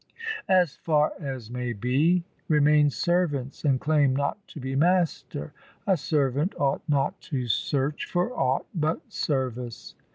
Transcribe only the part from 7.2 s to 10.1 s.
to search for aught but service.